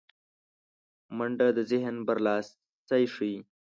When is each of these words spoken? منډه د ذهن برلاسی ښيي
منډه 1.17 1.47
د 1.57 1.59
ذهن 1.71 1.95
برلاسی 2.07 3.03
ښيي 3.13 3.37